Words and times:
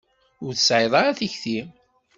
Ur 0.45 0.51
tesɛiḍ 0.55 0.93
ara 1.01 1.17
tikti. 1.19 1.59